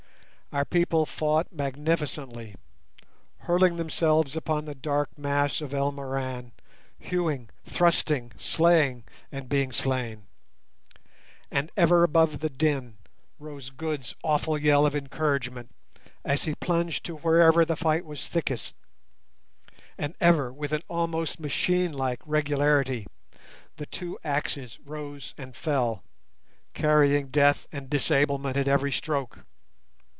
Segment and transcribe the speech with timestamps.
[0.53, 2.55] Our people fought magnificently,
[3.37, 6.51] hurling themselves upon the dark mass of Elmoran,
[6.99, 10.27] hewing, thrusting, slaying, and being slain.
[11.51, 12.97] And ever above the din
[13.39, 15.71] rose Good's awful yell of encouragement
[16.25, 18.75] as he plunged to wherever the fight was thickest;
[19.97, 23.07] and ever, with an almost machine like regularity,
[23.77, 26.03] the two axes rose and fell,
[26.73, 29.45] carrying death and disablement at every stroke.